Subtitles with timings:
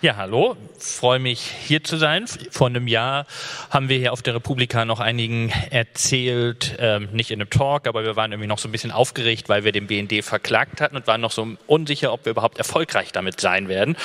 [0.00, 0.56] Ja, hallo.
[0.78, 2.26] Freue mich hier zu sein.
[2.52, 3.26] Vor einem Jahr
[3.68, 8.04] haben wir hier auf der Republika noch einigen erzählt, ähm, nicht in einem Talk, aber
[8.04, 11.08] wir waren irgendwie noch so ein bisschen aufgeregt, weil wir den BND verklagt hatten und
[11.08, 13.96] waren noch so unsicher, ob wir überhaupt erfolgreich damit sein werden.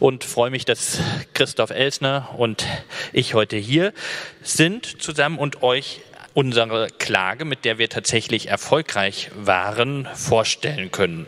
[0.00, 0.98] Und freue mich, dass
[1.32, 2.66] Christoph Elsner und
[3.12, 3.92] ich heute hier
[4.42, 6.00] sind zusammen und euch
[6.36, 11.26] unsere Klage, mit der wir tatsächlich erfolgreich waren, vorstellen können.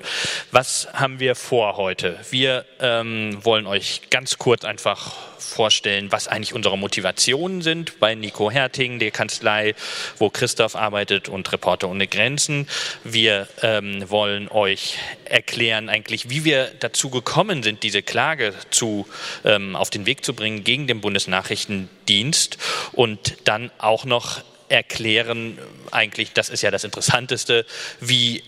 [0.51, 2.21] Was haben wir vor heute?
[2.31, 8.51] Wir ähm, wollen euch ganz kurz einfach vorstellen, was eigentlich unsere Motivationen sind bei Nico
[8.51, 9.75] Herting, der Kanzlei,
[10.19, 12.69] wo Christoph arbeitet und Reporter ohne Grenzen.
[13.03, 19.07] Wir ähm, wollen euch erklären eigentlich, wie wir dazu gekommen sind, diese Klage zu,
[19.47, 22.59] ähm, auf den Weg zu bringen gegen den Bundesnachrichtendienst
[22.93, 25.59] und dann auch noch erklären,
[25.91, 27.65] eigentlich, das ist ja das Interessanteste,
[28.01, 28.43] wie,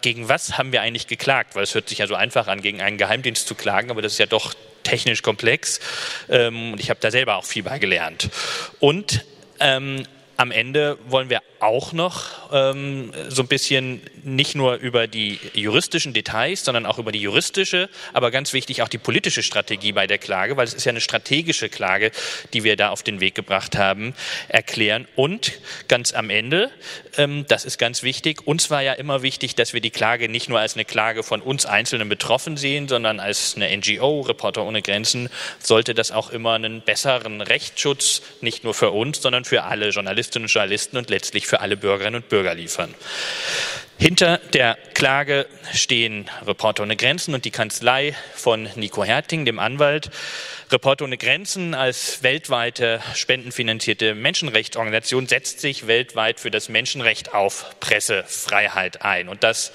[0.00, 1.54] gegen was haben wir eigentlich geklagt?
[1.54, 4.12] Weil es hört sich ja so einfach an, gegen einen Geheimdienst zu klagen, aber das
[4.12, 5.80] ist ja doch technisch komplex.
[6.28, 8.28] Ähm, und ich habe da selber auch viel bei gelernt.
[8.80, 9.24] Und
[9.60, 10.04] ähm,
[10.42, 16.12] am Ende wollen wir auch noch ähm, so ein bisschen nicht nur über die juristischen
[16.12, 20.18] Details, sondern auch über die juristische, aber ganz wichtig auch die politische Strategie bei der
[20.18, 22.10] Klage, weil es ist ja eine strategische Klage,
[22.52, 24.14] die wir da auf den Weg gebracht haben,
[24.48, 25.06] erklären.
[25.14, 25.52] Und
[25.86, 26.72] ganz am Ende,
[27.16, 30.48] ähm, das ist ganz wichtig, uns war ja immer wichtig, dass wir die Klage nicht
[30.48, 34.82] nur als eine Klage von uns Einzelnen betroffen sehen, sondern als eine NGO, Reporter ohne
[34.82, 35.28] Grenzen,
[35.60, 39.92] sollte das auch immer einen besseren Rechtsschutz, nicht nur für uns, sondern für alle
[40.32, 42.94] Journalistinnen und Journalisten und letztlich für alle Bürgerinnen und Bürger liefern.
[43.98, 50.10] Hinter der Klage stehen Reporter ohne Grenzen und die Kanzlei von Nico Herting, dem Anwalt.
[50.70, 59.02] Reporter ohne Grenzen als weltweite spendenfinanzierte Menschenrechtsorganisation setzt sich weltweit für das Menschenrecht auf Pressefreiheit
[59.02, 59.28] ein.
[59.28, 59.72] Und das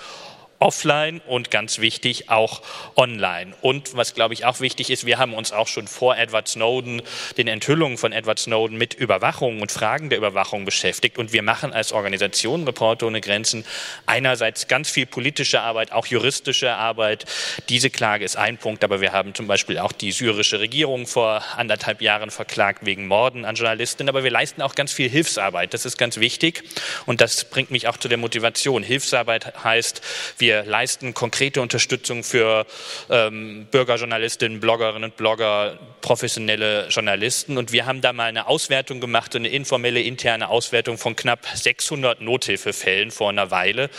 [0.59, 2.61] offline und ganz wichtig auch
[2.95, 3.53] online.
[3.61, 7.01] Und was, glaube ich, auch wichtig ist, wir haben uns auch schon vor Edward Snowden,
[7.37, 11.17] den Enthüllungen von Edward Snowden mit Überwachung und Fragen der Überwachung beschäftigt.
[11.17, 13.65] Und wir machen als Organisation Reporter ohne Grenzen
[14.05, 17.25] einerseits ganz viel politische Arbeit, auch juristische Arbeit.
[17.69, 21.43] Diese Klage ist ein Punkt, aber wir haben zum Beispiel auch die syrische Regierung vor
[21.55, 24.09] anderthalb Jahren verklagt wegen Morden an Journalisten.
[24.09, 25.73] Aber wir leisten auch ganz viel Hilfsarbeit.
[25.73, 26.63] Das ist ganz wichtig.
[27.05, 28.81] Und das bringt mich auch zu der Motivation.
[28.81, 30.01] Hilfsarbeit heißt,
[30.37, 32.65] wir wir leisten konkrete Unterstützung für
[33.09, 37.57] ähm, Bürgerjournalistinnen, Bloggerinnen und Blogger, professionelle Journalisten.
[37.57, 42.21] Und wir haben da mal eine Auswertung gemacht, eine informelle interne Auswertung von knapp 600
[42.21, 43.89] Nothilfefällen vor einer Weile.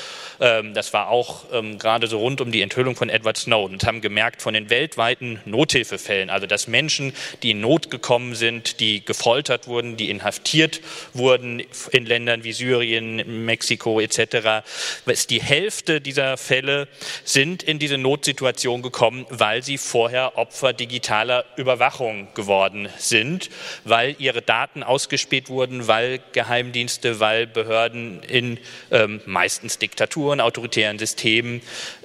[0.40, 3.84] Ähm, das war auch ähm, gerade so rund um die Enthüllung von Edward Snowden und
[3.84, 9.04] haben gemerkt, von den weltweiten Nothilfefällen, also dass Menschen, die in Not gekommen sind, die
[9.04, 10.80] gefoltert wurden, die inhaftiert
[11.12, 14.64] wurden in Ländern wie Syrien, Mexiko etc.,
[15.04, 16.88] ist die Hälfte dieser Fälle
[17.24, 23.50] sind in diese Notsituation gekommen, weil sie vorher Opfer digitaler Überwachung geworden sind,
[23.84, 28.58] weil ihre Daten ausgespäht wurden, weil Geheimdienste, weil Behörden in
[28.90, 31.60] ähm, meistens Diktaturen, autoritären Systemen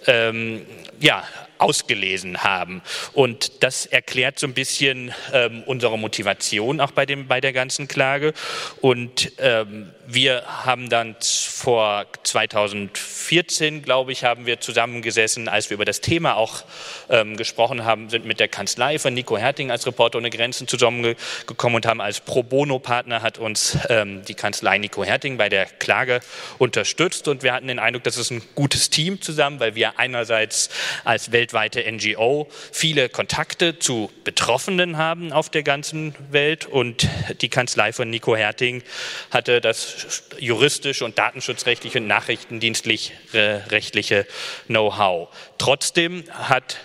[0.07, 0.65] ähm,
[1.00, 1.23] ja,
[1.57, 2.81] ausgelesen haben.
[3.13, 7.88] Und das erklärt so ein bisschen ähm, unsere Motivation auch bei, dem, bei der ganzen
[7.88, 8.33] Klage.
[8.81, 15.85] Und ähm, wir haben dann vor 2014, glaube ich, haben wir zusammengesessen, als wir über
[15.85, 16.63] das Thema auch
[17.09, 21.77] ähm, gesprochen haben, sind mit der Kanzlei von Nico Herting als Reporter ohne Grenzen zusammengekommen
[21.77, 26.19] und haben als Pro Bono-Partner hat uns ähm, die Kanzlei Nico Herting bei der Klage
[26.57, 27.27] unterstützt.
[27.27, 30.69] Und wir hatten den Eindruck, das ist ein gutes Team zusammen, weil wir einerseits
[31.05, 37.07] als weltweite NGO viele Kontakte zu Betroffenen haben auf der ganzen Welt und
[37.41, 38.83] die Kanzlei von Nico Herting
[39.31, 39.92] hatte das
[40.39, 44.25] juristische und datenschutzrechtliche und nachrichtendienstlich rechtliche
[44.67, 45.29] Know-how.
[45.57, 46.77] Trotzdem hat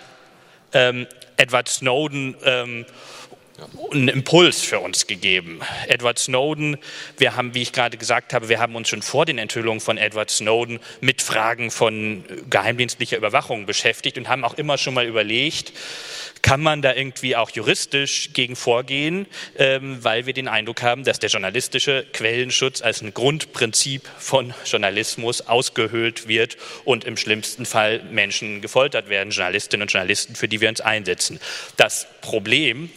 [0.73, 2.85] ähm, Edward Snowden ähm,
[3.91, 5.61] einen Impuls für uns gegeben.
[5.87, 6.77] Edward Snowden,
[7.17, 9.97] wir haben, wie ich gerade gesagt habe, wir haben uns schon vor den Enthüllungen von
[9.97, 15.73] Edward Snowden mit Fragen von geheimdienstlicher Überwachung beschäftigt und haben auch immer schon mal überlegt,
[16.41, 19.27] kann man da irgendwie auch juristisch gegen vorgehen,
[19.57, 25.41] ähm, weil wir den Eindruck haben, dass der journalistische Quellenschutz als ein Grundprinzip von Journalismus
[25.41, 30.69] ausgehöhlt wird und im schlimmsten Fall Menschen gefoltert werden, Journalistinnen und Journalisten, für die wir
[30.69, 31.39] uns einsetzen.
[31.77, 32.89] Das Problem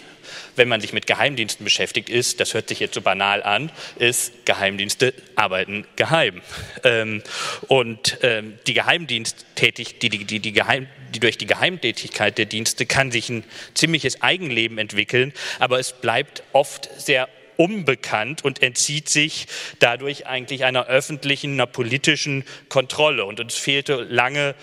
[0.56, 4.46] wenn man sich mit Geheimdiensten beschäftigt, ist, das hört sich jetzt so banal an, ist,
[4.46, 6.40] Geheimdienste arbeiten geheim.
[6.84, 7.22] Ähm,
[7.68, 12.86] und ähm, die Geheimdiensttätig, die, die, die, die, Geheim, die durch die Geheimtätigkeit der Dienste
[12.86, 19.46] kann sich ein ziemliches Eigenleben entwickeln, aber es bleibt oft sehr unbekannt und entzieht sich
[19.78, 23.24] dadurch eigentlich einer öffentlichen, einer politischen Kontrolle.
[23.24, 24.54] Und uns fehlte lange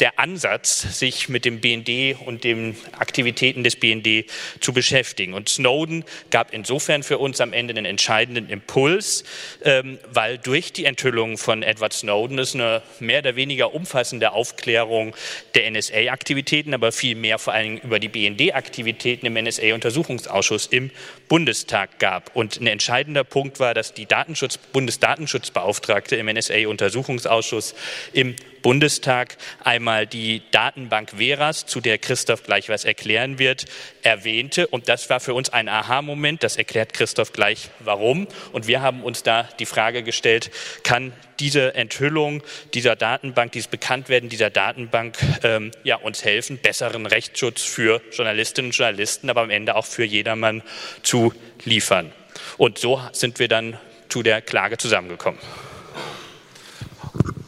[0.00, 4.26] der Ansatz, sich mit dem BND und den Aktivitäten des BND
[4.60, 5.34] zu beschäftigen.
[5.34, 9.24] Und Snowden gab insofern für uns am Ende einen entscheidenden Impuls,
[9.64, 15.14] ähm, weil durch die Enthüllung von Edward Snowden es eine mehr oder weniger umfassende Aufklärung
[15.54, 20.90] der NSA-Aktivitäten, aber viel mehr vor allem über die BND-Aktivitäten im NSA-Untersuchungsausschuss im
[21.28, 22.34] Bundestag gab.
[22.36, 27.74] Und ein entscheidender Punkt war, dass die Datenschutz Bundesdatenschutzbeauftragte im NSA-Untersuchungsausschuss
[28.12, 33.66] im Bundestag einmal die Datenbank Veras, zu der Christoph gleich was erklären wird,
[34.02, 34.66] erwähnte.
[34.66, 36.42] Und das war für uns ein Aha-Moment.
[36.42, 38.26] Das erklärt Christoph gleich warum.
[38.50, 40.50] Und wir haben uns da die Frage gestellt,
[40.82, 42.42] kann diese Enthüllung
[42.74, 48.76] dieser Datenbank, dieses Bekanntwerden dieser Datenbank ähm, ja, uns helfen, besseren Rechtsschutz für Journalistinnen und
[48.76, 50.60] Journalisten, aber am Ende auch für jedermann
[51.04, 51.32] zu
[51.64, 52.10] liefern.
[52.56, 53.78] Und so sind wir dann
[54.08, 55.38] zu der Klage zusammengekommen.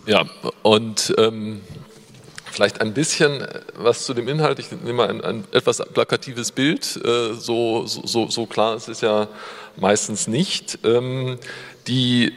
[0.09, 0.25] Ja,
[0.63, 1.61] und ähm,
[2.51, 4.59] vielleicht ein bisschen was zu dem Inhalt.
[4.59, 6.99] Ich nehme mal ein, ein etwas plakatives Bild.
[7.05, 9.29] Äh, so, so, so klar ist es ja
[9.77, 10.79] meistens nicht.
[10.83, 11.39] Ähm,
[11.89, 12.33] die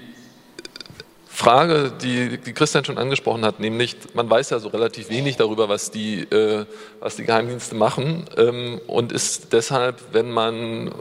[1.30, 5.70] Frage, die, die Christian schon angesprochen hat, nämlich man weiß ja so relativ wenig darüber,
[5.70, 6.66] was die, äh,
[7.00, 10.92] was die Geheimdienste machen ähm, und ist deshalb, wenn man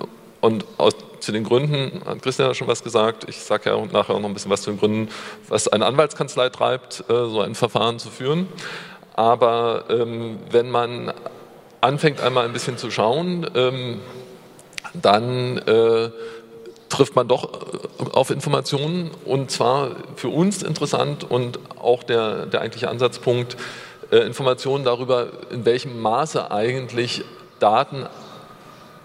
[0.41, 3.29] und aus, zu den Gründen hat Christian ja schon was gesagt.
[3.29, 5.09] Ich sage ja nachher auch noch ein bisschen was zu den Gründen,
[5.49, 8.49] was eine Anwaltskanzlei treibt, äh, so ein Verfahren zu führen.
[9.15, 11.13] Aber ähm, wenn man
[11.81, 14.01] anfängt, einmal ein bisschen zu schauen, ähm,
[14.95, 16.11] dann äh,
[16.89, 22.61] trifft man doch äh, auf Informationen und zwar für uns interessant und auch der, der
[22.63, 23.57] eigentliche Ansatzpunkt,
[24.11, 27.23] Informationen darüber, in welchem Maße eigentlich
[27.61, 28.07] Daten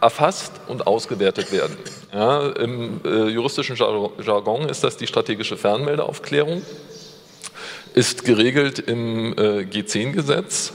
[0.02, 1.78] erfasst und ausgewertet werden.
[2.14, 6.62] Ja, Im äh, juristischen Jargon ist das die strategische Fernmeldeaufklärung,
[7.94, 10.74] ist geregelt im äh, G10-Gesetz.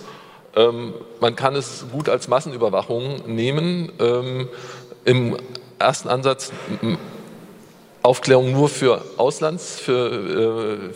[0.56, 3.92] Ähm, man kann es gut als Massenüberwachung nehmen.
[4.00, 4.48] Ähm,
[5.04, 5.36] Im
[5.78, 6.52] ersten Ansatz
[8.02, 10.92] Aufklärung nur für Auslands, für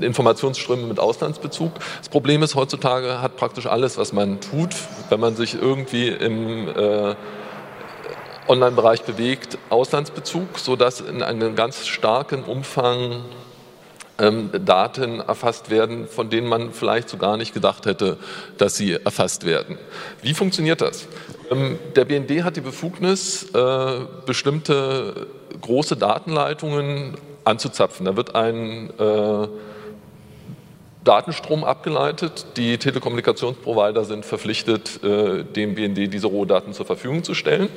[0.00, 1.72] äh, Informationsströme mit Auslandsbezug.
[1.98, 4.70] Das Problem ist, heutzutage hat praktisch alles, was man tut,
[5.08, 7.16] wenn man sich irgendwie im äh,
[8.48, 13.24] Online-Bereich bewegt, Auslandsbezug, sodass in einem ganz starken Umfang
[14.18, 18.18] ähm, Daten erfasst werden, von denen man vielleicht so gar nicht gedacht hätte,
[18.56, 19.78] dass sie erfasst werden.
[20.22, 21.06] Wie funktioniert das?
[21.50, 25.26] Ähm, der BND hat die Befugnis, äh, bestimmte
[25.60, 28.06] große Datenleitungen anzuzapfen.
[28.06, 29.48] Da wird ein äh,
[31.04, 32.46] Datenstrom abgeleitet.
[32.56, 37.68] Die Telekommunikationsprovider sind verpflichtet, äh, dem BND diese Rohdaten zur Verfügung zu stellen.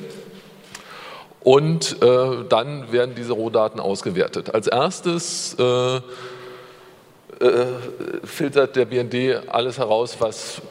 [1.44, 4.54] Und äh, dann werden diese Rohdaten ausgewertet.
[4.54, 6.00] Als erstes äh, äh,
[8.22, 10.62] filtert der BND alles heraus, was,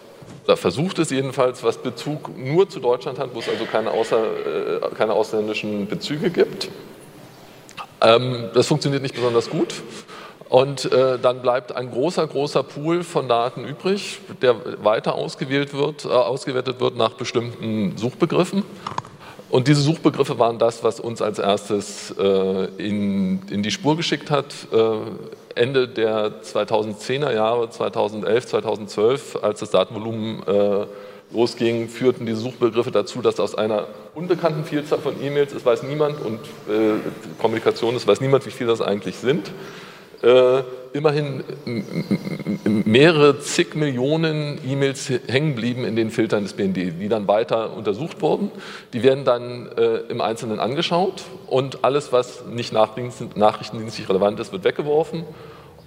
[0.46, 4.24] oder versucht es jedenfalls, was Bezug nur zu Deutschland hat, wo es also keine, außer,
[4.24, 6.70] äh, keine ausländischen Bezüge gibt.
[8.00, 9.74] Ähm, das funktioniert nicht besonders gut.
[10.48, 16.06] Und äh, dann bleibt ein großer, großer Pool von Daten übrig, der weiter ausgewählt wird,
[16.06, 18.64] äh, ausgewertet wird nach bestimmten Suchbegriffen.
[19.52, 24.32] Und diese Suchbegriffe waren das, was uns als erstes äh, in, in die Spur geschickt
[24.32, 24.46] hat.
[24.72, 30.86] Äh, Ende der 2010er Jahre, 2011, 2012, als das Datenvolumen äh,
[31.34, 36.22] losging, führten diese Suchbegriffe dazu, dass aus einer unbekannten Vielzahl von E-Mails, es weiß niemand,
[36.22, 36.94] und äh,
[37.42, 39.52] Kommunikation, es weiß niemand, wie viel das eigentlich sind,
[40.24, 40.64] äh,
[40.94, 41.44] immerhin
[42.66, 48.22] mehrere zig Millionen E-Mails hängen blieben in den Filtern des BND, die dann weiter untersucht
[48.22, 48.52] wurden.
[48.94, 54.64] Die werden dann äh, im Einzelnen angeschaut und alles, was nicht nachrichtendienstlich relevant ist, wird
[54.64, 55.24] weggeworfen.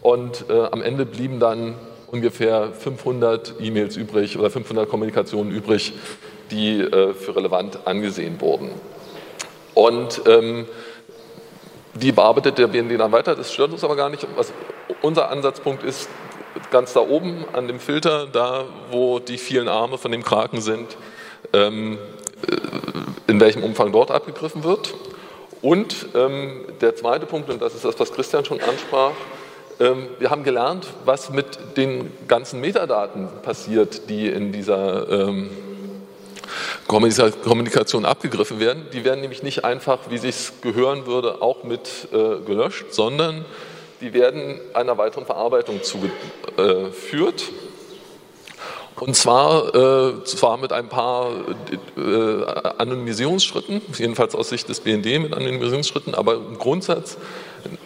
[0.01, 1.75] Und äh, am Ende blieben dann
[2.11, 5.93] ungefähr 500 E-Mails übrig oder 500 Kommunikationen übrig,
[6.51, 8.71] die äh, für relevant angesehen wurden.
[9.75, 10.67] Und ähm,
[11.95, 14.27] die bearbeitet der BND dann weiter, das stört uns aber gar nicht.
[14.37, 14.53] Was
[15.03, 16.09] unser Ansatzpunkt ist,
[16.71, 20.97] ganz da oben an dem Filter, da wo die vielen Arme von dem Kraken sind,
[21.53, 21.99] ähm,
[22.49, 24.95] äh, in welchem Umfang dort abgegriffen wird.
[25.63, 29.13] Und ähm, der zweite Punkt, und das ist das, was Christian schon ansprach,
[29.81, 35.51] ähm, wir haben gelernt, was mit den ganzen Metadaten passiert, die in dieser ähm,
[36.87, 38.87] Kommunikation abgegriffen werden.
[38.93, 43.45] Die werden nämlich nicht einfach, wie sich gehören würde, auch mit äh, gelöscht, sondern
[44.01, 47.45] die werden einer weiteren Verarbeitung zugeführt.
[49.01, 51.31] Und zwar, äh, zwar mit ein paar
[51.97, 52.45] äh,
[52.79, 57.19] Anonymisierungsschritten, jedenfalls aus Sicht des BND mit Anonymisierungsschritten, aber im Grundsatz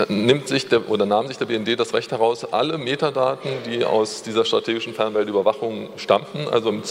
[0.09, 4.23] nimmt sich der, oder nahm sich der BND das Recht heraus, alle Metadaten, die aus
[4.23, 6.83] dieser strategischen Fernweltüberwachung stammten, also im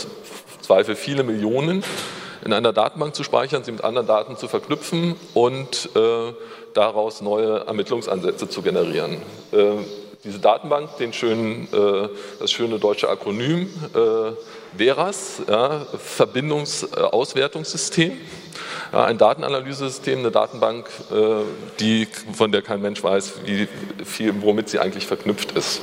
[0.61, 1.83] Zweifel viele Millionen,
[2.43, 6.33] in einer Datenbank zu speichern, sie mit anderen Daten zu verknüpfen und äh,
[6.73, 9.17] daraus neue Ermittlungsansätze zu generieren.
[10.17, 12.09] Äh, diese Datenbank, den schönen, äh,
[12.39, 14.31] das schöne deutsche Akronym äh,
[14.77, 18.17] VERAS, ja, Verbindungsauswertungssystem,
[18.93, 21.41] ja, ein Datenanalyse-System, eine Datenbank, äh,
[21.79, 23.67] die, von der kein Mensch weiß, wie
[24.03, 25.79] viel, womit sie eigentlich verknüpft ist.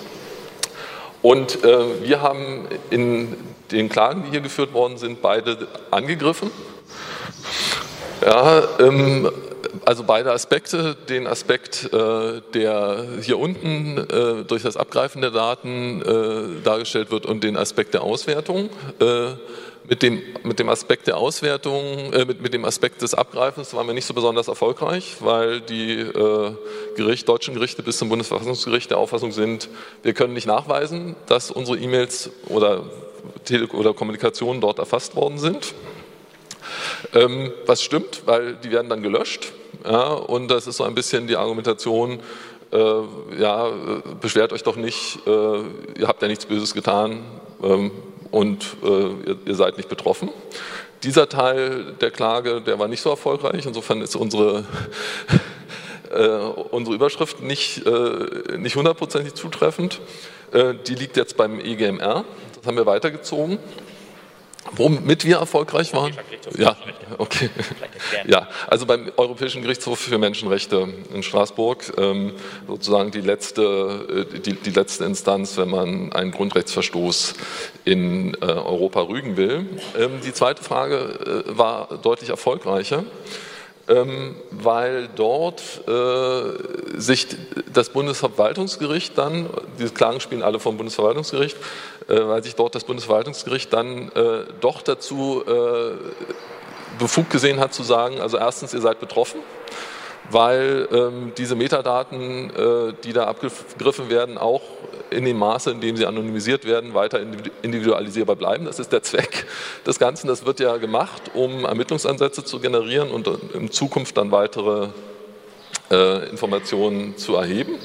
[1.22, 3.34] Und äh, wir haben in
[3.70, 6.50] den Klagen, die hier geführt worden sind, beide angegriffen.
[8.20, 9.30] Ja, ähm,
[9.84, 16.02] also beide Aspekte, den Aspekt, äh, der hier unten äh, durch das Abgreifen der Daten
[16.02, 18.70] äh, dargestellt wird und den Aspekt der Auswertung.
[19.86, 23.92] Mit dem, mit dem Aspekt der Auswertung, mit, mit dem Aspekt des Abgreifens waren wir
[23.92, 26.06] nicht so besonders erfolgreich, weil die
[26.96, 29.68] Gericht, deutschen Gerichte bis zum Bundesverfassungsgericht der Auffassung sind,
[30.02, 32.84] wir können nicht nachweisen, dass unsere E-Mails oder,
[33.74, 35.74] oder Kommunikationen dort erfasst worden sind.
[37.12, 39.52] Ähm, was stimmt, weil die werden dann gelöscht.
[39.84, 42.20] Ja, und das ist so ein bisschen die Argumentation,
[42.72, 42.78] äh,
[43.38, 43.70] ja,
[44.20, 47.22] beschwert euch doch nicht, äh, ihr habt ja nichts Böses getan
[47.62, 47.90] ähm,
[48.30, 50.30] und äh, ihr, ihr, seid nicht betroffen.
[51.02, 53.66] Dieser Teil der Klage, der war nicht so erfolgreich.
[53.66, 54.64] Insofern ist unsere,
[56.10, 56.26] äh,
[56.70, 60.00] unsere Überschrift nicht, äh, nicht hundertprozentig zutreffend.
[60.52, 62.24] Äh, die liegt jetzt beim EGMR.
[62.56, 63.58] Das haben wir weitergezogen.
[64.72, 66.12] Womit wir erfolgreich waren?
[66.56, 66.76] Ja,
[67.18, 67.50] okay.
[68.26, 72.32] Ja, also beim Europäischen Gerichtshof für Menschenrechte in Straßburg ähm,
[72.66, 77.34] sozusagen die letzte, äh, die, die, letzte Instanz, wenn man einen Grundrechtsverstoß
[77.84, 79.66] in äh, Europa rügen will.
[79.98, 83.04] Ähm, die zweite Frage äh, war deutlich erfolgreicher.
[83.86, 87.26] Ähm, weil dort äh, sich
[87.70, 91.58] das Bundesverwaltungsgericht dann, diese Klagen spielen alle vom Bundesverwaltungsgericht,
[92.08, 95.42] äh, weil sich dort das Bundesverwaltungsgericht dann äh, doch dazu
[96.98, 99.40] befugt gesehen hat zu sagen, also erstens, ihr seid betroffen,
[100.30, 102.52] weil ähm, diese Metadaten,
[103.02, 104.62] die da abgegriffen werden, auch
[105.14, 107.20] in dem Maße, in dem sie anonymisiert werden, weiter
[107.62, 108.64] individualisierbar bleiben.
[108.64, 109.46] Das ist der Zweck
[109.86, 110.26] des Ganzen.
[110.28, 114.88] Das wird ja gemacht, um Ermittlungsansätze zu generieren und in Zukunft dann weitere
[115.90, 117.78] äh, Informationen zu erheben.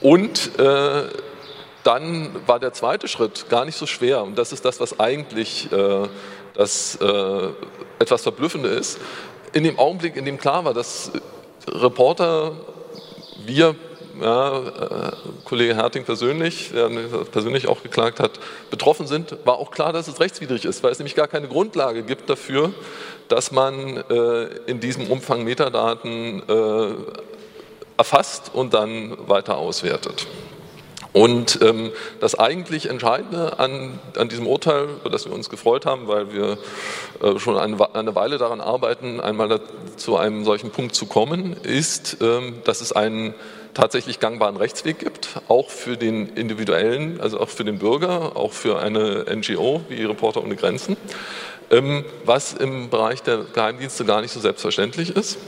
[0.00, 1.04] Und äh,
[1.82, 4.22] dann war der zweite Schritt gar nicht so schwer.
[4.22, 6.08] Und das ist das, was eigentlich äh,
[6.54, 7.48] das äh,
[7.98, 8.98] etwas Verblüffende ist.
[9.52, 11.12] In dem Augenblick, in dem klar war, dass
[11.68, 12.52] Reporter,
[13.44, 13.74] wir,
[14.20, 15.12] ja, äh,
[15.44, 16.88] Kollege Herting persönlich, der
[17.30, 18.32] persönlich auch geklagt hat,
[18.70, 22.02] betroffen sind, war auch klar, dass es rechtswidrig ist, weil es nämlich gar keine Grundlage
[22.02, 22.72] gibt dafür,
[23.28, 26.94] dass man äh, in diesem Umfang Metadaten äh,
[27.96, 30.26] erfasst und dann weiter auswertet.
[31.14, 36.08] Und ähm, das eigentlich Entscheidende an, an diesem Urteil, über das wir uns gefreut haben,
[36.08, 36.58] weil wir
[37.22, 39.60] äh, schon eine, eine, Weile daran arbeiten, einmal
[39.96, 43.34] zu einem solchen Punkt zu kommen, ist, ähm, dass es einen
[43.74, 48.78] tatsächlich gangbaren Rechtsweg gibt, auch für den individuellen, also auch für den Bürger, auch für
[48.78, 50.96] eine NGO wie Reporter ohne Grenzen,
[51.70, 55.38] ähm, was im Bereich der Geheimdienste gar nicht so selbstverständlich ist.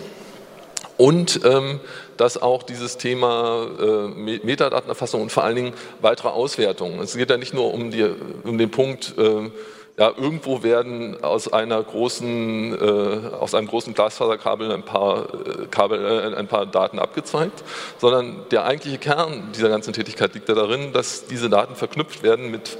[0.96, 1.80] Und ähm,
[2.16, 7.00] dass auch dieses Thema äh, Metadatenerfassung und vor allen Dingen weitere Auswertungen.
[7.00, 8.08] Es geht ja nicht nur um, die,
[8.44, 9.50] um den Punkt, äh,
[9.98, 16.36] ja, irgendwo werden aus großen, äh, aus einem großen Glasfaserkabel ein paar, äh, Kabel, äh,
[16.36, 17.64] ein paar Daten abgezeigt,
[17.98, 22.50] sondern der eigentliche Kern dieser ganzen Tätigkeit liegt ja darin, dass diese Daten verknüpft werden
[22.50, 22.76] mit,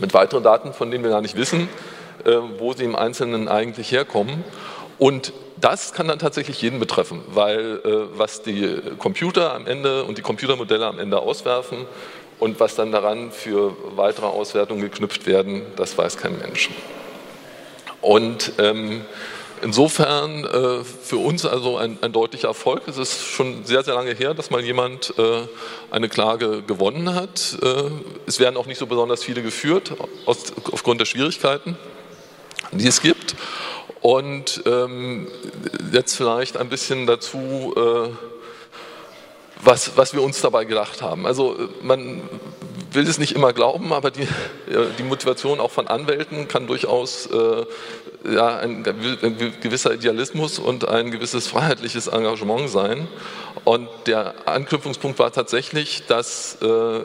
[0.00, 1.66] mit weiteren Daten, von denen wir gar nicht wissen,
[2.24, 4.44] äh, wo sie im Einzelnen eigentlich herkommen.
[4.98, 10.18] Und das kann dann tatsächlich jeden betreffen, weil äh, was die Computer am Ende und
[10.18, 11.86] die Computermodelle am Ende auswerfen
[12.38, 16.70] und was dann daran für weitere Auswertungen geknüpft werden, das weiß kein Mensch.
[18.00, 19.02] Und ähm,
[19.62, 22.82] insofern äh, für uns also ein, ein, deutlicher Erfolg.
[22.86, 25.42] Es ist schon sehr, sehr lange her, dass mal jemand äh,
[25.90, 27.58] eine Klage gewonnen hat.
[27.62, 27.90] Äh,
[28.26, 29.92] es werden auch nicht so besonders viele geführt,
[30.26, 31.76] aus, aufgrund der Schwierigkeiten,
[32.72, 33.34] die es gibt.
[34.00, 35.26] Und ähm,
[35.92, 38.37] jetzt vielleicht ein bisschen dazu, äh,
[39.62, 41.26] was, was wir uns dabei gedacht haben.
[41.26, 42.22] Also man
[42.92, 44.26] will es nicht immer glauben, aber die,
[44.98, 47.64] die Motivation auch von Anwälten kann durchaus äh,
[48.32, 53.08] ja, ein, ein, gewisser Idealismus und ein gewisses freiheitliches Engagement sein.
[53.64, 57.00] Und der Anknüpfungspunkt war tatsächlich, dass äh,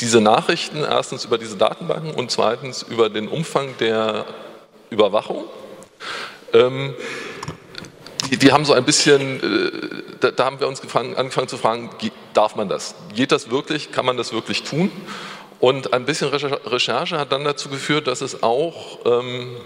[0.00, 4.26] diese Nachrichten erstens über diese Datenbanken und zweitens über den Umfang der
[4.90, 5.44] Überwachung.
[6.52, 6.94] Ähm,
[8.30, 9.70] die, die, haben so ein bisschen, äh,
[10.20, 11.90] da, da, haben wir uns gefangen, angefangen zu fragen,
[12.34, 12.94] darf man das?
[13.14, 13.92] Geht das wirklich?
[13.92, 14.90] Kann man das wirklich tun?
[15.58, 19.56] Und ein bisschen Recherche hat dann dazu geführt, dass es auch ähm,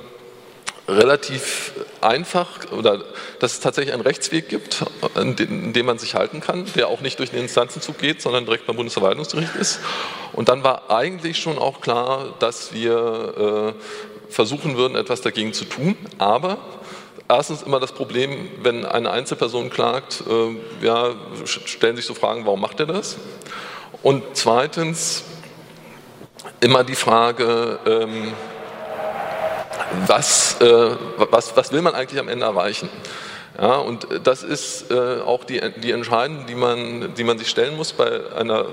[0.90, 3.02] relativ einfach oder
[3.38, 4.84] dass es tatsächlich einen Rechtsweg gibt,
[5.16, 8.66] in dem man sich halten kann, der auch nicht durch den Instanzenzug geht, sondern direkt
[8.66, 9.80] beim Bundesverwaltungsgericht ist.
[10.32, 15.64] Und dann war eigentlich schon auch klar, dass wir äh, versuchen würden, etwas dagegen zu
[15.64, 15.96] tun.
[16.18, 16.58] Aber
[17.30, 22.60] erstens immer das Problem, wenn eine Einzelperson klagt, äh, ja, stellen sich so Fragen, warum
[22.60, 23.16] macht er das?
[24.02, 25.24] Und zweitens
[26.60, 28.32] immer die Frage, ähm,
[30.06, 32.88] was, äh, was, was will man eigentlich am Ende erreichen?
[33.60, 37.76] Ja, und das ist äh, auch die, die Entscheidung, die man, die man sich stellen
[37.76, 38.66] muss bei einer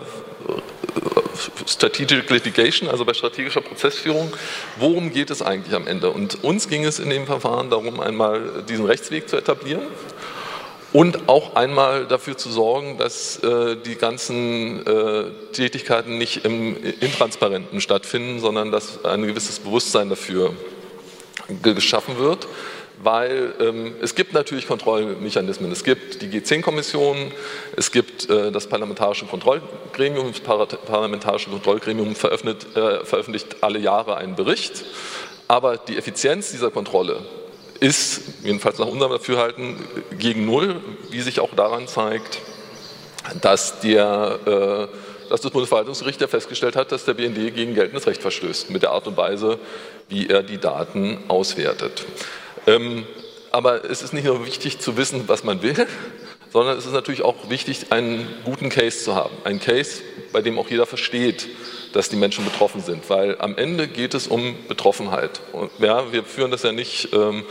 [1.66, 4.34] Strategic Litigation, also bei strategischer Prozessführung.
[4.78, 6.12] Worum geht es eigentlich am Ende?
[6.12, 9.84] Und uns ging es in dem Verfahren darum, einmal diesen Rechtsweg zu etablieren
[10.94, 17.82] und auch einmal dafür zu sorgen, dass äh, die ganzen äh, Tätigkeiten nicht im Intransparenten
[17.82, 20.54] stattfinden, sondern dass ein gewisses Bewusstsein dafür
[21.62, 22.48] geschaffen wird,
[23.04, 25.72] weil ähm, es gibt natürlich Kontrollmechanismen.
[25.72, 27.32] Es gibt die G10-Kommission,
[27.76, 30.32] es gibt äh, das Parlamentarische Kontrollgremium.
[30.32, 34.86] Das Parlamentarische Kontrollgremium veröffentlicht, äh, veröffentlicht alle Jahre einen Bericht.
[35.48, 37.20] Aber die Effizienz dieser Kontrolle
[37.80, 39.78] ist, jedenfalls nach unserem Dafürhalten,
[40.18, 42.40] gegen Null, wie sich auch daran zeigt,
[43.42, 48.22] dass der äh, dass das Bundesverwaltungsgericht ja festgestellt hat, dass der BND gegen geltendes Recht
[48.22, 49.60] verstößt, mit der Art und Weise,
[50.10, 52.06] wie er die Daten auswertet.
[52.66, 53.06] Ähm,
[53.52, 55.88] aber es ist nicht nur wichtig zu wissen, was man will,
[56.54, 59.36] sondern es ist natürlich auch wichtig, einen guten Case zu haben.
[59.44, 61.48] Ein Case, bei dem auch jeder versteht,
[61.94, 65.42] dass die Menschen betroffen sind, weil am Ende geht es um Betroffenheit.
[65.54, 67.44] Und, ja, wir führen das ja nicht ähm,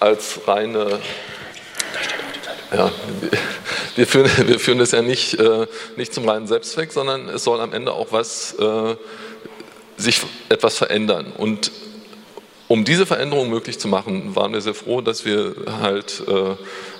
[0.00, 0.98] als reine
[2.72, 2.90] ja,
[3.96, 7.60] wir führen, wir führen das ja nicht, äh, nicht zum reinen Selbstzweck, sondern es soll
[7.60, 8.96] am Ende auch was, äh,
[9.96, 11.32] sich etwas verändern.
[11.36, 11.70] Und
[12.68, 16.56] um diese Veränderung möglich zu machen, waren wir sehr froh, dass wir halt äh,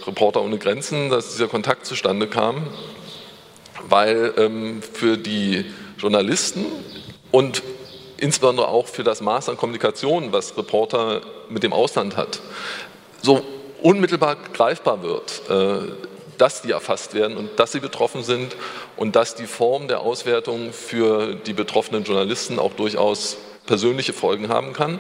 [0.06, 2.66] Reporter ohne Grenzen, dass dieser Kontakt zustande kam,
[3.88, 5.64] weil ähm, für die
[5.96, 6.66] Journalisten
[7.30, 7.62] und
[8.16, 12.40] insbesondere auch für das Maß an Kommunikation, was Reporter mit dem Ausland hat,
[13.22, 13.42] so
[13.82, 15.92] unmittelbar greifbar wird, äh,
[16.38, 18.56] dass die erfasst werden und dass sie betroffen sind
[18.96, 24.72] und dass die Form der Auswertung für die betroffenen Journalisten auch durchaus persönliche Folgen haben
[24.72, 24.98] kann,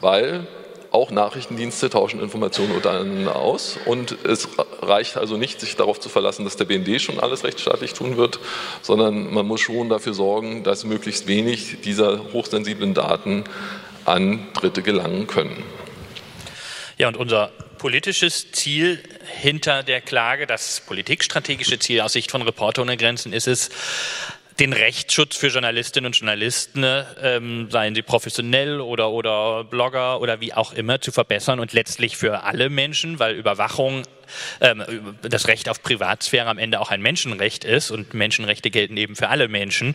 [0.00, 0.46] weil
[0.90, 4.48] auch Nachrichtendienste tauschen Informationen untereinander aus und es
[4.82, 8.40] reicht also nicht, sich darauf zu verlassen, dass der BND schon alles rechtsstaatlich tun wird,
[8.82, 13.44] sondern man muss schon dafür sorgen, dass möglichst wenig dieser hochsensiblen Daten
[14.04, 15.62] an Dritte gelangen können.
[16.98, 19.02] Ja, und unser politisches Ziel
[19.40, 23.70] hinter der Klage, das politikstrategische Ziel aus Sicht von Reporter ohne Grenzen ist es,
[24.58, 26.84] den Rechtsschutz für Journalistinnen und Journalisten,
[27.22, 32.18] ähm, seien sie professionell oder, oder Blogger oder wie auch immer, zu verbessern und letztlich
[32.18, 34.02] für alle Menschen, weil Überwachung
[34.60, 39.16] ähm, das Recht auf Privatsphäre am Ende auch ein Menschenrecht ist und Menschenrechte gelten eben
[39.16, 39.94] für alle Menschen.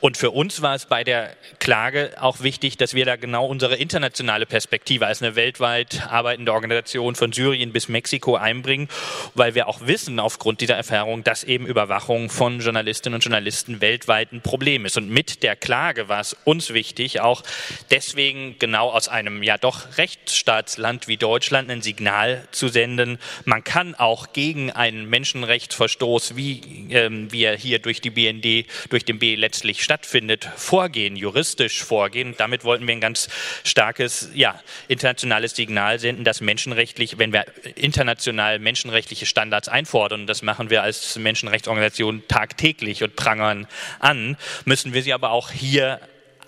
[0.00, 3.76] Und für uns war es bei der Klage auch wichtig, dass wir da genau unsere
[3.76, 8.88] internationale Perspektive als eine weltweit arbeitende Organisation von Syrien bis Mexiko einbringen,
[9.34, 14.32] weil wir auch wissen aufgrund dieser Erfahrung, dass eben Überwachung von Journalistinnen und Journalisten weltweit
[14.32, 14.96] ein Problem ist.
[14.96, 17.42] Und mit der Klage war es uns wichtig, auch
[17.90, 23.71] deswegen genau aus einem ja doch Rechtsstaatsland wie Deutschland ein Signal zu senden, man kann
[23.94, 29.34] auch gegen einen Menschenrechtsverstoß, wie, ähm, wie er hier durch die BND, durch den B
[29.34, 32.34] letztlich stattfindet, vorgehen, juristisch vorgehen.
[32.36, 33.28] Damit wollten wir ein ganz
[33.64, 37.44] starkes, ja, internationales Signal senden, dass menschenrechtlich, wenn wir
[37.76, 43.66] international menschenrechtliche Standards einfordern, und das machen wir als Menschenrechtsorganisation tagtäglich und prangern
[43.98, 46.00] an, müssen wir sie aber auch hier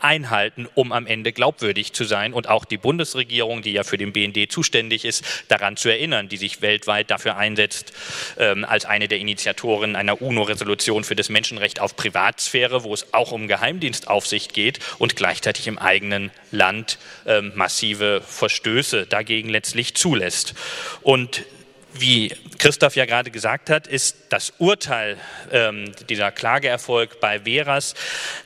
[0.04, 4.12] einhalten, um am Ende glaubwürdig zu sein und auch die Bundesregierung, die ja für den
[4.12, 7.92] BND zuständig ist, daran zu erinnern, die sich weltweit dafür einsetzt,
[8.38, 13.32] ähm, als eine der Initiatoren einer UNO-Resolution für das Menschenrecht auf Privatsphäre, wo es auch
[13.32, 20.54] um Geheimdienstaufsicht geht und gleichzeitig im eigenen Land ähm, massive Verstöße dagegen letztlich zulässt.
[21.02, 21.44] Und
[21.94, 25.16] wie Christoph ja gerade gesagt hat, ist das Urteil,
[25.52, 27.94] ähm, dieser Klageerfolg bei Veras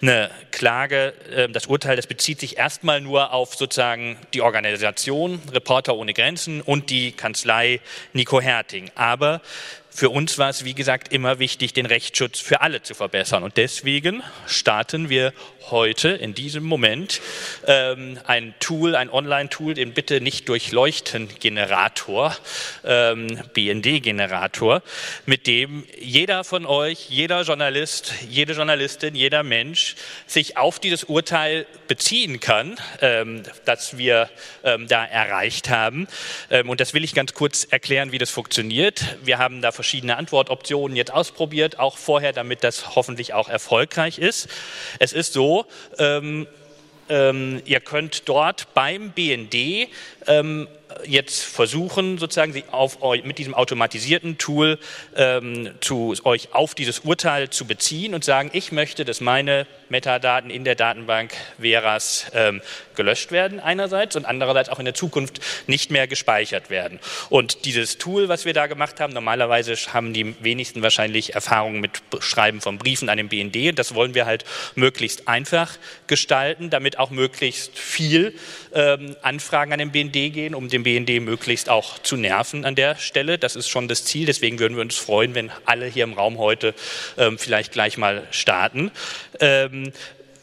[0.03, 5.97] eine Klage, äh, das Urteil, das bezieht sich erstmal nur auf sozusagen die Organisation Reporter
[5.97, 7.81] ohne Grenzen und die Kanzlei
[8.13, 8.91] Nico Herting.
[8.95, 9.41] Aber
[9.99, 13.43] für uns war es, wie gesagt, immer wichtig, den Rechtsschutz für alle zu verbessern.
[13.43, 15.33] Und deswegen starten wir
[15.71, 17.21] heute in diesem Moment
[17.67, 22.37] ähm, ein Tool, ein Online-Tool, den bitte nicht durchleuchten Generator,
[22.85, 24.83] ähm, BND-Generator,
[25.27, 31.67] mit dem jeder von euch, jeder Journalist, jede Journalistin, jeder Mensch sich auf dieses Urteil
[31.89, 34.31] beziehen kann, ähm, das wir
[34.63, 36.07] ähm, da erreicht haben.
[36.51, 39.17] Ähm, und das will ich ganz kurz erklären, wie das funktioniert.
[39.25, 39.73] Wir haben da
[40.17, 44.49] Antwortoptionen jetzt ausprobiert, auch vorher, damit das hoffentlich auch erfolgreich ist.
[44.99, 45.67] Es ist so,
[45.99, 46.47] ähm,
[47.09, 49.89] ähm, ihr könnt dort beim BND
[50.27, 50.69] ähm,
[51.05, 54.79] jetzt versuchen, sozusagen Sie auf, mit diesem automatisierten Tool
[55.17, 60.51] ähm, zu, euch auf dieses Urteil zu beziehen und sagen, ich möchte, dass meine Metadaten
[60.51, 62.61] in der Datenbank Veras ähm,
[62.95, 66.99] gelöscht werden einerseits und andererseits auch in der Zukunft nicht mehr gespeichert werden.
[67.31, 72.03] Und dieses Tool, was wir da gemacht haben, normalerweise haben die wenigsten wahrscheinlich Erfahrungen mit
[72.21, 73.71] Schreiben von Briefen an den BND.
[73.71, 78.35] Und das wollen wir halt möglichst einfach gestalten, damit auch möglichst viel
[78.75, 82.97] ähm, Anfragen an den BND gehen, um den BND möglichst auch zu nerven an der
[82.97, 83.39] Stelle.
[83.39, 84.27] Das ist schon das Ziel.
[84.27, 86.75] Deswegen würden wir uns freuen, wenn alle hier im Raum heute
[87.17, 88.91] ähm, vielleicht gleich mal starten.
[89.41, 89.93] Ähm,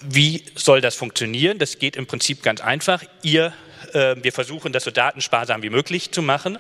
[0.02, 1.58] wie soll das funktionieren?
[1.58, 3.04] Das geht im Prinzip ganz einfach.
[3.24, 3.54] Ihr,
[3.94, 6.58] äh, wir versuchen, das so datensparsam wie möglich zu machen.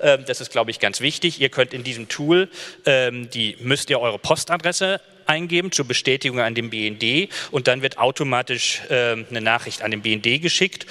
[0.00, 1.40] Ähm, das ist, glaube ich, ganz wichtig.
[1.40, 2.48] Ihr könnt in diesem Tool,
[2.86, 7.98] ähm, die müsst ihr eure Postadresse eingeben zur Bestätigung an den BND und dann wird
[7.98, 10.86] automatisch ähm, eine Nachricht an den BND geschickt.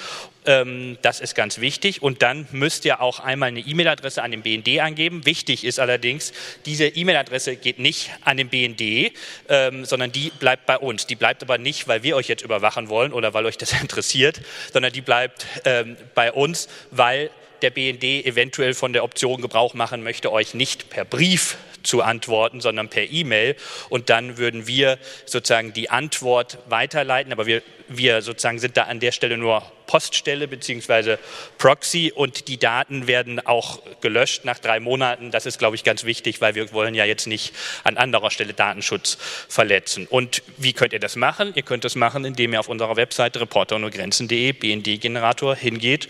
[0.46, 4.42] Ähm, das ist ganz wichtig und dann müsst ihr auch einmal eine E-Mail-Adresse an den
[4.42, 5.26] BND angeben.
[5.26, 6.32] Wichtig ist allerdings,
[6.64, 9.12] diese E-Mail-Adresse geht nicht an den BND,
[9.48, 11.06] ähm, sondern die bleibt bei uns.
[11.06, 14.40] Die bleibt aber nicht, weil wir euch jetzt überwachen wollen oder weil euch das interessiert,
[14.72, 17.30] sondern die bleibt ähm, bei uns, weil
[17.62, 22.60] der BND eventuell von der Option Gebrauch machen möchte, euch nicht per Brief zu antworten,
[22.60, 23.56] sondern per E-Mail.
[23.88, 27.32] Und dann würden wir sozusagen die Antwort weiterleiten.
[27.32, 31.16] Aber wir, wir sozusagen sind da an der Stelle nur Poststelle bzw.
[31.56, 35.30] Proxy und die Daten werden auch gelöscht nach drei Monaten.
[35.30, 38.52] Das ist, glaube ich, ganz wichtig, weil wir wollen ja jetzt nicht an anderer Stelle
[38.52, 39.16] Datenschutz
[39.48, 40.06] verletzen.
[40.06, 41.52] Und wie könnt ihr das machen?
[41.54, 46.08] Ihr könnt das machen, indem ihr auf unserer Webseite reporterohnegrenzen.de BND-Generator hingeht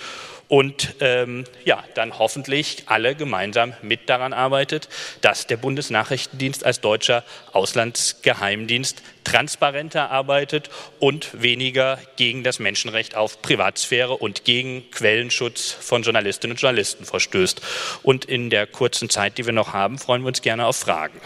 [0.49, 4.89] und ähm, ja, dann hoffentlich alle gemeinsam mit daran arbeitet,
[5.21, 14.17] dass der Bundesnachrichtendienst als deutscher Auslandsgeheimdienst transparenter arbeitet und weniger gegen das Menschenrecht auf Privatsphäre
[14.17, 17.61] und gegen Quellenschutz von Journalistinnen und Journalisten verstößt.
[18.03, 21.21] Und in der kurzen Zeit, die wir noch haben, freuen wir uns gerne auf Fragen.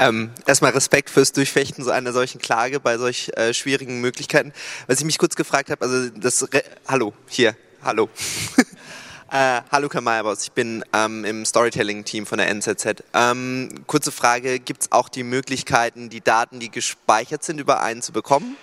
[0.00, 4.52] Ähm, erstmal Respekt fürs Durchfechten so einer solchen Klage bei solch äh, schwierigen Möglichkeiten.
[4.86, 8.08] Was ich mich kurz gefragt habe, also das Re Hallo, hier, hallo.
[9.32, 13.02] äh, hallo Kamalbos, ich bin ähm, im Storytelling-Team von der NZZ.
[13.12, 18.00] Ähm, kurze Frage, gibt es auch die Möglichkeiten, die Daten, die gespeichert sind, über einen
[18.00, 18.56] zu bekommen?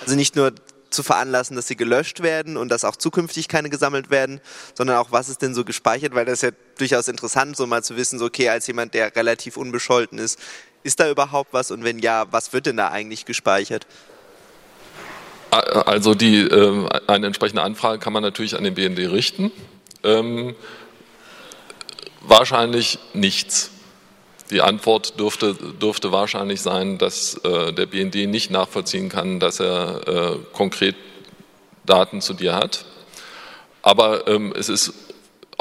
[0.00, 0.52] Also nicht nur
[0.92, 4.40] zu veranlassen, dass sie gelöscht werden und dass auch zukünftig keine gesammelt werden,
[4.74, 7.82] sondern auch, was ist denn so gespeichert, weil das ist ja durchaus interessant, so mal
[7.82, 10.38] zu wissen, so okay, als jemand, der relativ unbescholten ist,
[10.82, 13.86] ist da überhaupt was und wenn ja, was wird denn da eigentlich gespeichert?
[15.50, 19.52] Also die, äh, eine entsprechende Anfrage kann man natürlich an den BND richten.
[20.02, 20.54] Ähm,
[22.22, 23.70] wahrscheinlich nichts.
[24.50, 30.08] Die Antwort dürfte, dürfte wahrscheinlich sein, dass äh, der BND nicht nachvollziehen kann, dass er
[30.08, 30.96] äh, konkret
[31.84, 32.84] Daten zu dir hat.
[33.82, 34.92] Aber ähm, es ist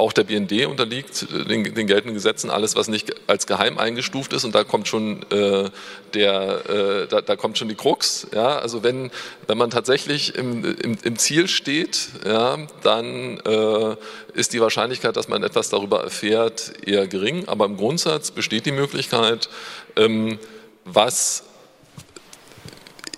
[0.01, 4.33] auch der BND unterliegt äh, den, den, geltenden Gesetzen, alles, was nicht als geheim eingestuft
[4.33, 4.43] ist.
[4.43, 5.69] Und da kommt schon äh,
[6.13, 8.27] der, äh, da, da, kommt schon die Krux.
[8.33, 8.57] Ja?
[8.57, 9.11] Also wenn,
[9.47, 13.95] wenn man tatsächlich im, im, im Ziel steht, ja, dann äh,
[14.33, 17.47] ist die Wahrscheinlichkeit, dass man etwas darüber erfährt, eher gering.
[17.47, 19.49] Aber im Grundsatz besteht die Möglichkeit,
[19.95, 20.39] ähm,
[20.83, 21.43] was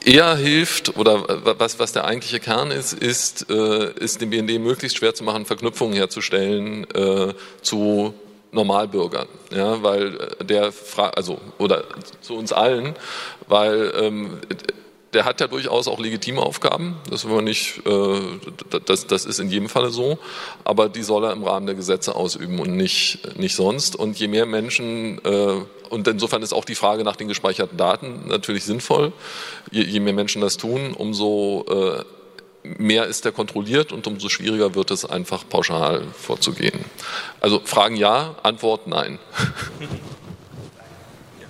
[0.03, 1.23] eher hilft oder
[1.59, 5.45] was, was der eigentliche Kern ist, ist, äh, ist dem BND möglichst schwer zu machen,
[5.45, 8.13] Verknüpfungen herzustellen äh, zu
[8.51, 11.85] Normalbürgern, ja, weil der also oder
[12.21, 12.95] zu uns allen,
[13.47, 14.37] weil ähm,
[15.13, 18.19] der hat ja durchaus auch legitime Aufgaben, das man nicht, äh,
[18.85, 20.17] das, das ist in jedem Falle so,
[20.63, 23.95] aber die soll er im Rahmen der Gesetze ausüben und nicht, nicht sonst.
[23.95, 28.27] Und je mehr Menschen, äh, und insofern ist auch die Frage nach den gespeicherten Daten
[28.27, 29.13] natürlich sinnvoll,
[29.71, 32.03] je, je mehr Menschen das tun, umso äh,
[32.63, 36.85] mehr ist der kontrolliert und umso schwieriger wird es einfach pauschal vorzugehen.
[37.41, 39.19] Also Fragen ja, Antwort nein.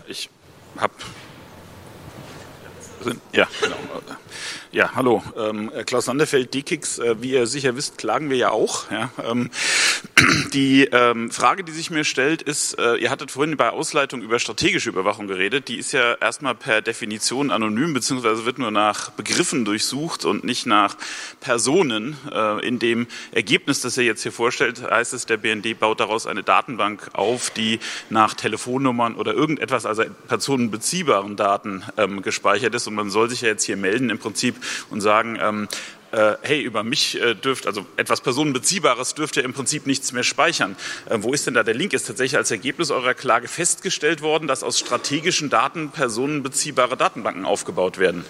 [0.05, 0.29] Ich
[0.77, 0.93] habe
[3.31, 3.75] Ja, genau.
[4.71, 5.21] Ja, hallo.
[5.37, 6.99] Ähm, Klaus Sanderfeld, DKIX.
[6.99, 8.89] Äh, wie ihr sicher wisst, klagen wir ja auch.
[8.91, 9.51] Ja, ähm,
[10.53, 14.39] die ähm, Frage, die sich mir stellt, ist, äh, ihr hattet vorhin bei Ausleitung über
[14.39, 15.67] strategische Überwachung geredet.
[15.67, 20.65] Die ist ja erstmal per Definition anonym, beziehungsweise wird nur nach Begriffen durchsucht und nicht
[20.65, 20.97] nach
[21.39, 22.17] Personen.
[22.31, 26.27] Äh, in dem Ergebnis, das ihr jetzt hier vorstellt, heißt es, der BND baut daraus
[26.27, 32.87] eine Datenbank auf, die nach Telefonnummern oder irgendetwas, also personenbeziehbaren Daten ähm, gespeichert ist.
[32.87, 34.55] Und man soll sich ja jetzt hier melden im Prinzip
[34.89, 35.67] und sagen, ähm,
[36.13, 40.23] äh, hey, über mich äh, dürft, also etwas Personenbeziehbares dürft ihr im Prinzip nichts mehr
[40.23, 40.75] speichern.
[41.09, 41.93] Äh, wo ist denn da der Link?
[41.93, 47.97] Ist tatsächlich als Ergebnis eurer Klage festgestellt worden, dass aus strategischen Daten personenbeziehbare Datenbanken aufgebaut
[47.97, 48.25] werden?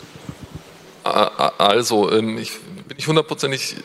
[1.03, 2.53] Also, ähm, ich
[2.87, 3.75] bin nicht hundertprozentig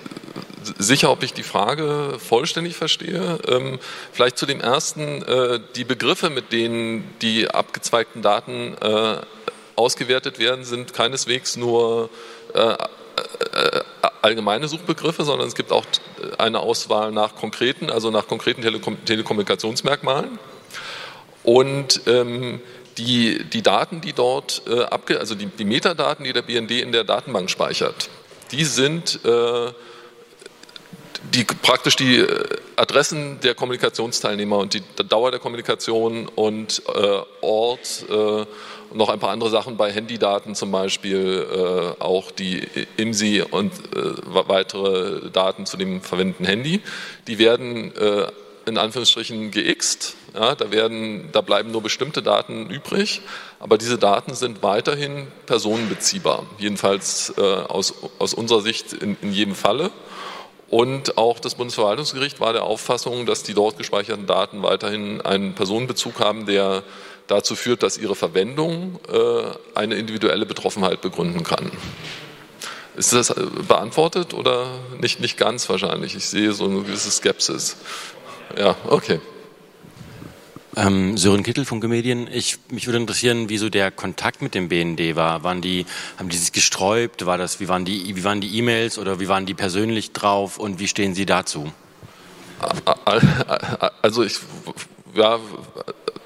[0.78, 3.40] sicher, ob ich die Frage vollständig verstehe.
[3.48, 3.80] Ähm,
[4.12, 9.16] vielleicht zu dem ersten, äh, die Begriffe, mit denen die abgezweigten Daten äh,
[9.74, 12.11] ausgewertet werden, sind keineswegs nur
[12.54, 12.76] äh,
[13.52, 13.80] äh,
[14.22, 15.84] allgemeine Suchbegriffe, sondern es gibt auch
[16.38, 20.38] eine Auswahl nach konkreten, also nach konkreten Telekom Telekommunikationsmerkmalen.
[21.44, 22.61] Und ähm,
[22.98, 26.92] die, die Daten, die dort äh, abge, also die, die, Metadaten, die der BND in
[26.92, 28.11] der Datenbank speichert,
[28.50, 29.72] die sind äh,
[31.35, 32.45] die, praktisch die äh,
[32.77, 38.47] Adressen der Kommunikationsteilnehmer und die Dauer der Kommunikation und äh, Ort äh,
[38.91, 41.47] und noch ein paar andere Sachen bei Handydaten zum Beispiel,
[41.99, 46.81] äh, auch die IMSI und äh, weitere Daten zu dem verwendeten Handy.
[47.27, 48.29] Die werden äh,
[48.67, 50.14] in Anführungsstrichen geixt.
[50.35, 53.23] Ja, da, werden, da bleiben nur bestimmte Daten übrig,
[53.61, 59.91] aber diese Daten sind weiterhin personenbeziehbar, jedenfalls aus, aus unserer Sicht in, in jedem Falle.
[60.70, 66.20] Und auch das Bundesverwaltungsgericht war der Auffassung, dass die dort gespeicherten Daten weiterhin einen Personenbezug
[66.20, 66.83] haben, der
[67.26, 71.70] dazu führt, dass ihre Verwendung äh, eine individuelle Betroffenheit begründen kann.
[72.96, 74.66] Ist das äh, beantwortet oder
[75.00, 76.14] nicht, nicht ganz wahrscheinlich?
[76.14, 77.76] Ich sehe so eine gewisse Skepsis.
[78.59, 79.20] Ja, okay.
[80.79, 82.29] Ähm, Sören Kittel von Gemedien.
[82.33, 85.43] Ich, mich würde interessieren, wie so der Kontakt mit dem BND war.
[85.43, 85.87] Waren die,
[86.17, 87.27] haben die sich gesträubt?
[87.27, 90.57] War das, wie waren die, wie waren die E-Mails oder wie waren die persönlich drauf
[90.57, 91.73] und wie stehen Sie dazu?
[94.03, 94.38] Also ich,
[95.14, 95.41] ja,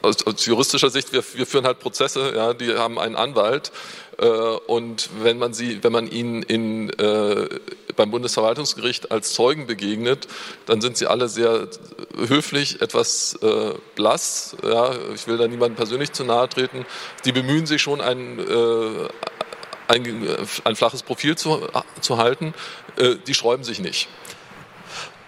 [0.03, 3.73] aus, aus juristischer Sicht, wir, wir, führen halt Prozesse, ja, die haben einen Anwalt
[4.19, 7.49] äh, und wenn man sie, wenn man ihnen in, äh,
[7.96, 10.28] beim Bundesverwaltungsgericht als Zeugen begegnet,
[10.66, 11.68] dann sind sie alle sehr
[12.16, 14.57] höflich, etwas äh, blass.
[14.62, 16.85] Ja, ich will da niemandem persönlich zu nahe treten.
[17.24, 19.09] Die bemühen sich schon ein, äh,
[19.88, 20.28] ein,
[20.64, 21.68] ein, flaches Profil zu,
[22.00, 22.55] zu halten.
[22.96, 24.09] Äh, die sträuben sich nicht.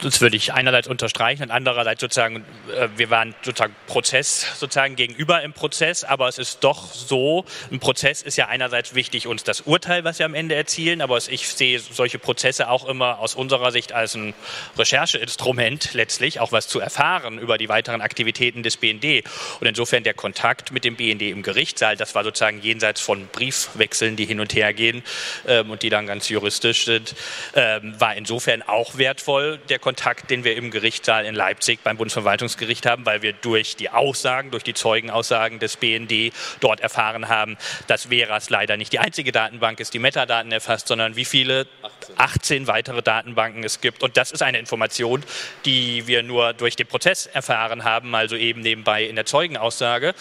[0.05, 2.45] Das würde ich einerseits unterstreichen und andererseits sozusagen,
[2.77, 7.81] äh, wir waren sozusagen Prozess sozusagen gegenüber im Prozess, aber es ist doch so, ein
[7.81, 11.49] Prozess ist ja einerseits wichtig, uns das Urteil, was wir am Ende erzielen, aber ich
[11.49, 14.35] sehe solche Prozesse auch immer aus unserer Sicht als ein
[14.77, 19.25] Rechercheinstrument letztlich, auch was zu erfahren über die weiteren Aktivitäten des BND.
[19.61, 24.17] Und insofern der Kontakt mit dem BND im Gerichtssaal, das war sozusagen jenseits von Briefwechseln,
[24.17, 25.03] die hin und her gehen
[25.47, 27.15] ähm, und die dann ganz juristisch sind,
[27.55, 29.59] ähm, war insofern auch wertvoll.
[29.71, 33.77] Der Kontakt Kontakt, den wir im Gerichtssaal in Leipzig beim Bundesverwaltungsgericht haben, weil wir durch
[33.77, 38.99] die Aussagen, durch die Zeugenaussagen des BND dort erfahren haben, dass Veras leider nicht die
[38.99, 41.69] einzige Datenbank ist, die Metadaten erfasst, sondern wie viele
[42.17, 42.35] 18.
[42.45, 44.03] 18 weitere Datenbanken es gibt.
[44.03, 45.25] Und das ist eine Information,
[45.65, 50.15] die wir nur durch den Prozess erfahren haben, also eben nebenbei in der Zeugenaussage.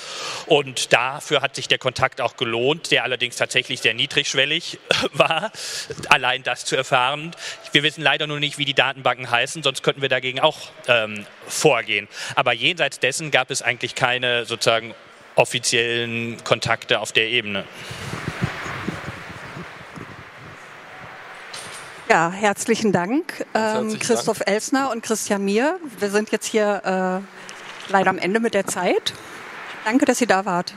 [0.47, 4.79] Und dafür hat sich der Kontakt auch gelohnt, der allerdings tatsächlich sehr niedrigschwellig
[5.13, 5.51] war,
[6.09, 7.35] allein das zu erfahren.
[7.71, 11.25] Wir wissen leider nur nicht, wie die Datenbanken heißen sonst könnten wir dagegen auch ähm,
[11.47, 12.07] vorgehen.
[12.35, 14.95] Aber jenseits dessen gab es eigentlich keine sozusagen
[15.35, 17.65] offiziellen Kontakte auf der Ebene.
[22.09, 24.49] Ja, herzlichen Dank, ähm, Christoph Dank.
[24.49, 25.79] Elsner und Christian Mier.
[25.99, 29.13] Wir sind jetzt hier äh, leider am Ende mit der Zeit.
[29.85, 30.73] Danke, dass ihr da wart.